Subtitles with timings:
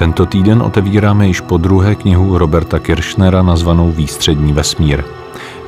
[0.00, 5.04] Tento týden otevíráme již po druhé knihu Roberta Kirchnera nazvanou Výstřední vesmír.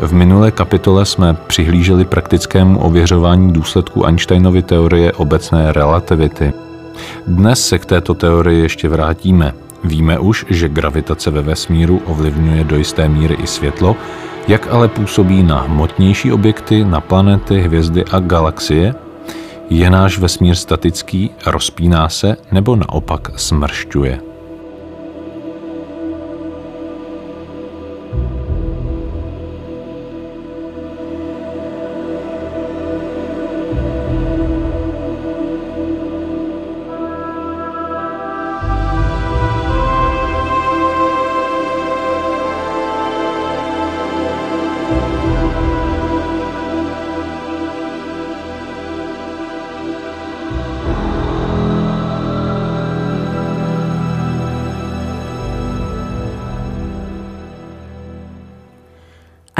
[0.01, 6.53] V minulé kapitole jsme přihlíželi praktickému ověřování důsledků Einsteinovy teorie obecné relativity.
[7.27, 9.55] Dnes se k této teorii ještě vrátíme.
[9.85, 13.97] Víme už, že gravitace ve vesmíru ovlivňuje do jisté míry i světlo,
[14.49, 18.95] jak ale působí na hmotnější objekty, na planety, hvězdy a galaxie?
[19.73, 24.32] Je náš vesmír statický, rozpíná se nebo naopak smršťuje?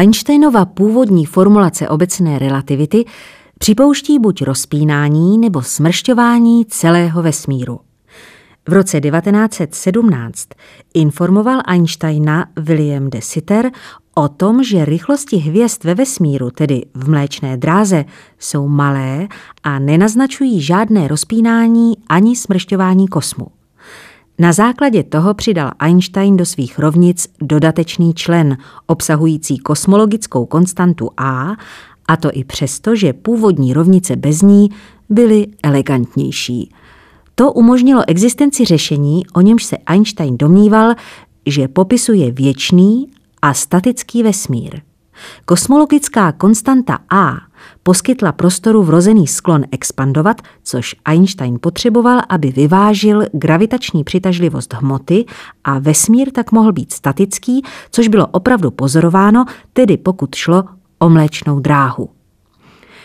[0.03, 3.05] Einsteinova původní formulace obecné relativity
[3.59, 7.81] připouští buď rozpínání nebo smršťování celého vesmíru.
[8.69, 10.49] V roce 1917
[10.95, 13.71] informoval Einsteina William de Sitter
[14.15, 18.05] o tom, že rychlosti hvězd ve vesmíru, tedy v mléčné dráze,
[18.39, 19.29] jsou malé
[19.63, 23.62] a nenaznačují žádné rozpínání ani smršťování kosmu.
[24.39, 28.57] Na základě toho přidal Einstein do svých rovnic dodatečný člen
[28.87, 31.53] obsahující kosmologickou konstantu A,
[32.09, 34.71] a to i přesto, že původní rovnice bez ní
[35.09, 36.71] byly elegantnější.
[37.35, 40.95] To umožnilo existenci řešení, o němž se Einstein domníval,
[41.47, 43.07] že popisuje věčný
[43.43, 44.81] a statický vesmír.
[45.45, 47.37] Kosmologická konstanta A
[47.83, 55.25] poskytla prostoru vrozený sklon expandovat, což Einstein potřeboval, aby vyvážil gravitační přitažlivost hmoty
[55.65, 60.65] a vesmír tak mohl být statický, což bylo opravdu pozorováno, tedy pokud šlo
[60.99, 62.09] o mléčnou dráhu.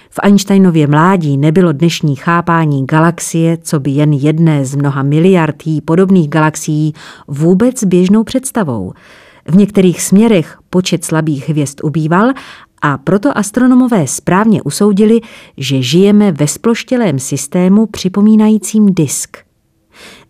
[0.10, 6.30] V Einsteinově mládí nebylo dnešní chápání galaxie, co by jen jedné z mnoha miliard podobných
[6.30, 6.94] galaxií,
[7.28, 8.94] vůbec běžnou představou.
[9.48, 12.32] V některých směrech počet slabých hvězd ubýval
[12.82, 15.22] a proto astronomové správně usoudili,
[15.58, 19.38] že žijeme ve sploštělém systému připomínajícím disk.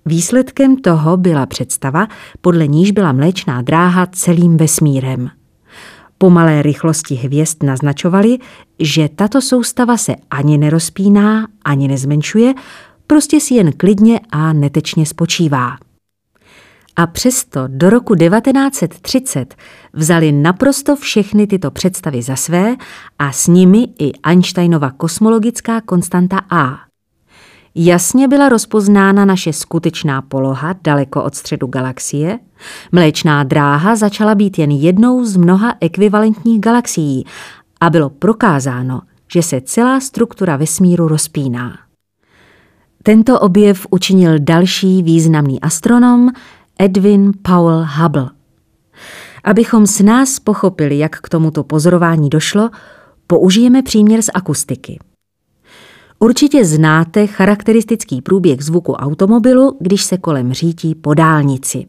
[0.05, 2.07] Výsledkem toho byla představa,
[2.41, 5.29] podle níž byla mléčná dráha celým vesmírem.
[6.17, 8.37] Pomalé rychlosti hvězd naznačovaly,
[8.79, 12.53] že tato soustava se ani nerozpíná, ani nezmenšuje,
[13.07, 15.77] prostě si jen klidně a netečně spočívá.
[16.99, 19.55] A přesto do roku 1930
[19.93, 22.75] vzali naprosto všechny tyto představy za své
[23.19, 26.79] a s nimi i Einsteinova kosmologická konstanta A.
[27.75, 32.39] Jasně byla rozpoznána naše skutečná poloha daleko od středu galaxie.
[32.91, 37.25] Mléčná dráha začala být jen jednou z mnoha ekvivalentních galaxií
[37.81, 39.01] a bylo prokázáno,
[39.33, 41.77] že se celá struktura vesmíru rozpíná.
[43.03, 46.29] Tento objev učinil další významný astronom
[46.79, 48.29] Edwin Powell Hubble.
[49.43, 52.69] Abychom s nás pochopili, jak k tomuto pozorování došlo,
[53.27, 54.99] použijeme příměr z akustiky.
[56.19, 61.85] Určitě znáte charakteristický průběh zvuku automobilu, když se kolem řítí po dálnici.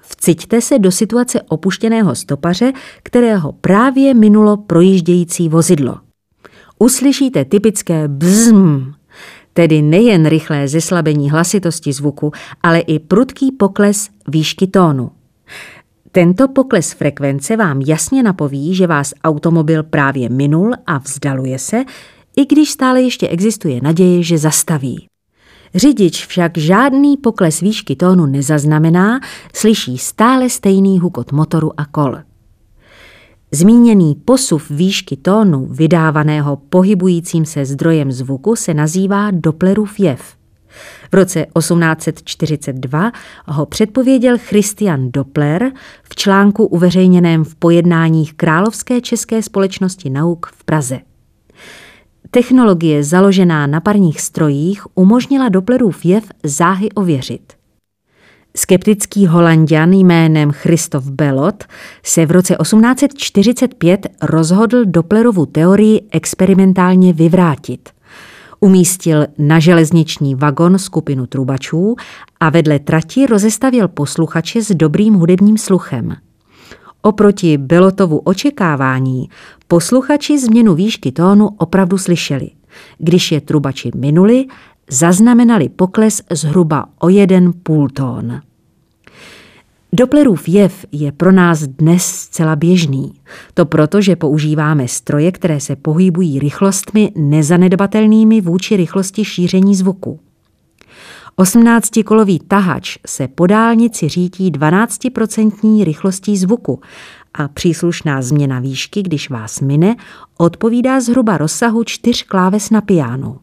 [0.00, 5.98] Vciťte se do situace opuštěného stopaře, kterého právě minulo projíždějící vozidlo.
[6.78, 8.92] Uslyšíte typické bzm,
[9.58, 12.32] tedy nejen rychlé zeslabení hlasitosti zvuku,
[12.62, 15.10] ale i prudký pokles výšky tónu.
[16.12, 21.84] Tento pokles frekvence vám jasně napoví, že vás automobil právě minul a vzdaluje se,
[22.36, 25.06] i když stále ještě existuje naděje, že zastaví.
[25.74, 29.20] Řidič však žádný pokles výšky tónu nezaznamená,
[29.54, 32.27] slyší stále stejný hukot motoru a kol.
[33.52, 40.36] Zmíněný posuv výšky tónu vydávaného pohybujícím se zdrojem zvuku se nazývá Dopplerův jev.
[41.12, 43.12] V roce 1842
[43.46, 45.72] ho předpověděl Christian Doppler
[46.02, 51.00] v článku uveřejněném v pojednáních Královské české společnosti nauk v Praze.
[52.30, 57.57] Technologie založená na parních strojích umožnila Dopplerův jev záhy ověřit.
[58.58, 61.64] Skeptický holanděn jménem Christoph Belot
[62.02, 67.88] se v roce 1845 rozhodl Dopplerovu teorii experimentálně vyvrátit.
[68.60, 71.96] Umístil na železniční vagon skupinu trubačů
[72.40, 76.16] a vedle trati rozestavil posluchače s dobrým hudebním sluchem.
[77.02, 79.28] Oproti Belotovu očekávání
[79.68, 82.50] posluchači změnu výšky tónu opravdu slyšeli.
[82.98, 84.44] Když je trubači minuli,
[84.90, 88.40] zaznamenali pokles zhruba o jeden půl tón.
[89.92, 93.12] Dopplerův jev je pro nás dnes zcela běžný.
[93.54, 100.20] To proto, že používáme stroje, které se pohybují rychlostmi nezanedbatelnými vůči rychlosti šíření zvuku.
[101.38, 106.80] 18-kolový tahač se po dálnici řítí 12% rychlostí zvuku
[107.34, 109.96] a příslušná změna výšky, když vás mine,
[110.38, 113.36] odpovídá zhruba rozsahu čtyř kláves na pianu.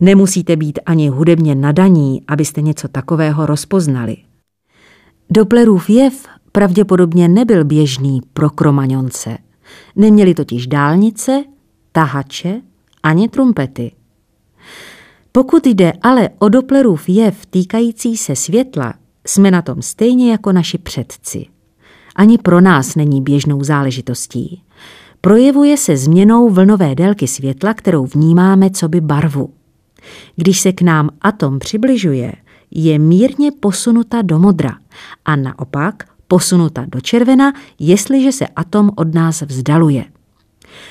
[0.00, 4.16] Nemusíte být ani hudebně nadaní, abyste něco takového rozpoznali.
[5.30, 9.38] Dopplerův jev pravděpodobně nebyl běžný pro kromaňonce.
[9.96, 11.44] Neměli totiž dálnice,
[11.92, 12.60] tahače
[13.02, 13.92] ani trumpety.
[15.32, 18.94] Pokud jde ale o Dopplerův jev týkající se světla,
[19.26, 21.46] jsme na tom stejně jako naši předci.
[22.16, 24.62] Ani pro nás není běžnou záležitostí.
[25.20, 29.50] Projevuje se změnou vlnové délky světla, kterou vnímáme co by barvu.
[30.36, 32.32] Když se k nám atom přibližuje,
[32.74, 34.78] je mírně posunuta do modra
[35.24, 40.04] a naopak posunuta do červena, jestliže se atom od nás vzdaluje.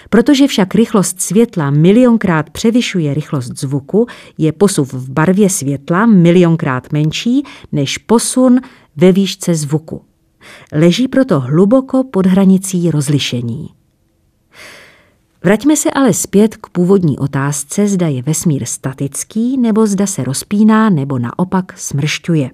[0.09, 4.07] Protože však rychlost světla milionkrát převyšuje rychlost zvuku,
[4.38, 8.59] je posuv v barvě světla milionkrát menší než posun
[8.95, 10.01] ve výšce zvuku.
[10.71, 13.82] Leží proto hluboko pod hranicí rozlišení.
[15.45, 20.90] Vraťme se ale zpět k původní otázce, zda je vesmír statický, nebo zda se rozpíná,
[20.90, 22.51] nebo naopak smršťuje.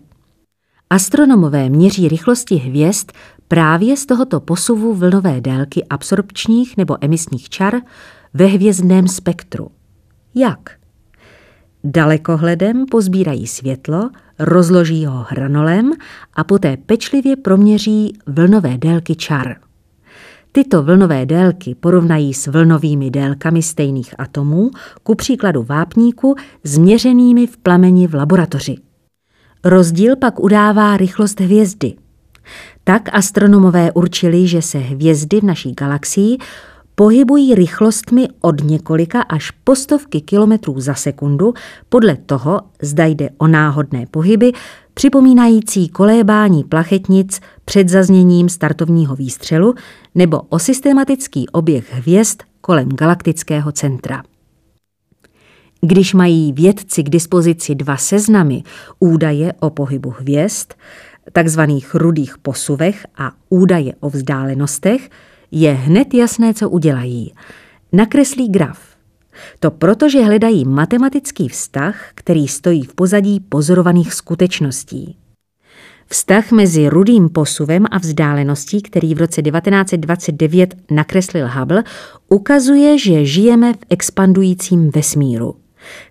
[0.89, 3.12] Astronomové měří rychlosti hvězd
[3.47, 7.75] právě z tohoto posuvu vlnové délky absorpčních nebo emisních čar
[8.33, 9.71] ve hvězdném spektru.
[10.36, 10.59] Jak?
[11.83, 14.09] Dalekohledem pozbírají světlo,
[14.39, 15.91] rozloží ho hranolem
[16.33, 19.69] a poté pečlivě proměří vlnové délky čar.
[20.59, 24.71] Tyto vlnové délky porovnají s vlnovými délkami stejných atomů,
[25.03, 28.75] ku příkladu vápníku, změřenými v plameni v laboratoři.
[29.63, 31.94] Rozdíl pak udává rychlost hvězdy.
[32.83, 36.38] Tak astronomové určili, že se hvězdy v naší galaxii
[36.95, 41.53] pohybují rychlostmi od několika až po stovky kilometrů za sekundu
[41.89, 44.51] podle toho, zda jde o náhodné pohyby,
[45.00, 49.75] připomínající kolébání plachetnic před zazněním startovního výstřelu
[50.16, 54.24] nebo o systematický oběh hvězd kolem galaktického centra.
[55.81, 58.63] Když mají vědci k dispozici dva seznamy
[59.00, 60.74] údaje o pohybu hvězd,
[61.34, 65.10] takzvaných rudých posuvech a údaje o vzdálenostech,
[65.51, 67.34] je hned jasné, co udělají.
[67.92, 68.88] Nakreslí graf.
[69.59, 75.18] To proto, že hledají matematický vztah, který stojí v pozadí pozorovaných skutečností.
[76.12, 81.83] Vztah mezi rudým posuvem a vzdáleností, který v roce 1929 nakreslil Hubble,
[82.30, 85.56] ukazuje, že žijeme v expandujícím vesmíru.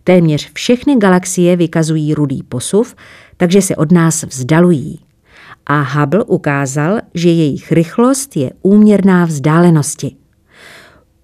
[0.04, 2.94] Téměř všechny galaxie vykazují rudý posuv,
[3.36, 5.00] takže se od nás vzdalují.
[5.66, 10.16] A Hubble ukázal, že jejich rychlost je úměrná vzdálenosti.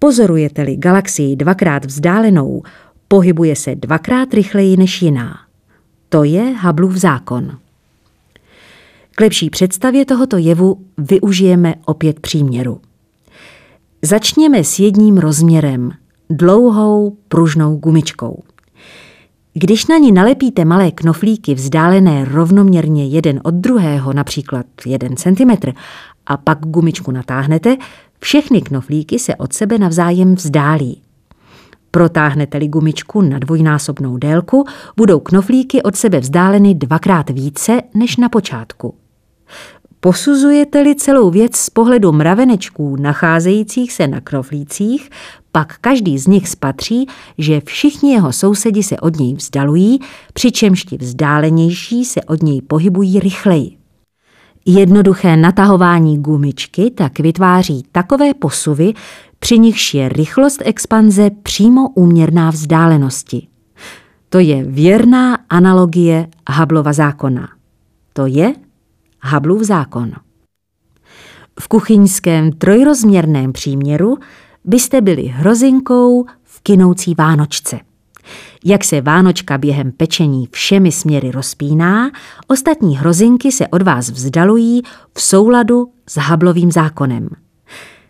[0.05, 2.63] Pozorujete-li galaxii dvakrát vzdálenou,
[3.07, 5.39] pohybuje se dvakrát rychleji než jiná.
[6.09, 7.57] To je Hubbleův zákon.
[9.15, 12.81] K lepší představě tohoto jevu využijeme opět příměru.
[14.01, 15.91] Začněme s jedním rozměrem,
[16.29, 18.43] dlouhou pružnou gumičkou.
[19.53, 25.71] Když na ní nalepíte malé knoflíky vzdálené rovnoměrně jeden od druhého, například 1 cm,
[26.27, 27.77] a pak gumičku natáhnete,
[28.19, 31.01] všechny knoflíky se od sebe navzájem vzdálí.
[31.91, 34.65] Protáhnete-li gumičku na dvojnásobnou délku,
[34.97, 38.95] budou knoflíky od sebe vzdáleny dvakrát více než na počátku.
[39.99, 45.09] Posuzujete-li celou věc z pohledu mravenečků nacházejících se na knoflících,
[45.51, 47.07] pak každý z nich spatří,
[47.37, 49.99] že všichni jeho sousedi se od něj vzdalují,
[50.33, 53.84] přičemž ti vzdálenější se od něj pohybují rychleji.
[54.67, 58.93] Jednoduché natahování gumičky tak vytváří takové posuvy,
[59.39, 63.47] při nichž je rychlost expanze přímo úměrná vzdálenosti.
[64.29, 67.49] To je věrná analogie Hubbleova zákona.
[68.13, 68.53] To je
[69.23, 70.11] Hubbleův zákon.
[71.59, 74.17] V kuchyňském trojrozměrném příměru
[74.63, 77.79] byste byli hrozinkou v kinoucí Vánočce.
[78.65, 82.11] Jak se Vánočka během pečení všemi směry rozpíná,
[82.47, 84.81] ostatní hrozinky se od vás vzdalují
[85.13, 87.29] v souladu s Hablovým zákonem.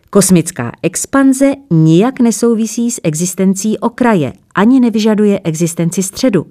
[0.10, 6.46] Kosmická expanze nijak nesouvisí s existencí okraje, ani nevyžaduje existenci středu.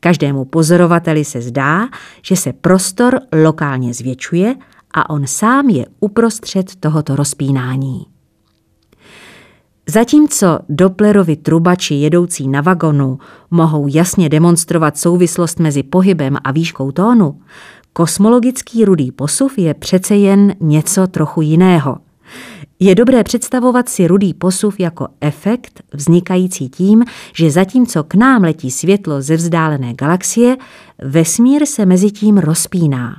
[0.00, 1.88] Každému pozorovateli se zdá,
[2.22, 4.54] že se prostor lokálně zvětšuje
[4.94, 8.06] a on sám je uprostřed tohoto rozpínání.
[9.88, 13.18] Zatímco Dopplerovi trubači jedoucí na vagonu
[13.50, 17.40] mohou jasně demonstrovat souvislost mezi pohybem a výškou tónu,
[17.92, 21.98] Kosmologický rudý posuv je přece jen něco trochu jiného.
[22.80, 28.70] Je dobré představovat si rudý posuv jako efekt vznikající tím, že zatímco k nám letí
[28.70, 30.56] světlo ze vzdálené galaxie,
[30.98, 33.16] vesmír se mezi tím rozpíná.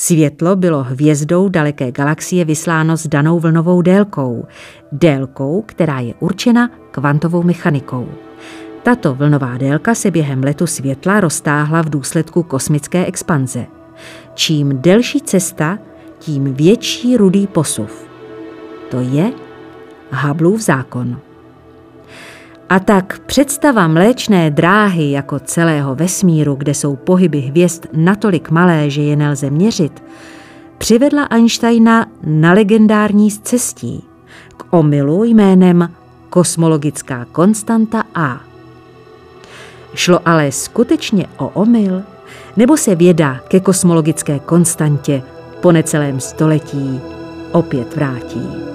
[0.00, 4.46] Světlo bylo hvězdou daleké galaxie vysláno s danou vlnovou délkou,
[4.92, 8.08] délkou, která je určena kvantovou mechanikou.
[8.82, 13.66] Tato vlnová délka se během letu světla roztáhla v důsledku kosmické expanze.
[14.34, 15.78] Čím delší cesta,
[16.18, 18.08] tím větší rudý posuv.
[18.90, 19.32] To je
[20.12, 21.20] Hubbleův zákon.
[22.68, 29.02] A tak představa mléčné dráhy jako celého vesmíru, kde jsou pohyby hvězd natolik malé, že
[29.02, 30.02] je nelze měřit,
[30.78, 34.04] přivedla Einsteina na legendární cestí
[34.56, 35.92] k omylu jménem
[36.30, 38.40] kosmologická konstanta A.
[39.94, 42.02] Šlo ale skutečně o omyl,
[42.56, 45.22] nebo se věda ke kosmologické konstantě
[45.60, 47.00] po necelém století
[47.52, 48.67] opět vrátí?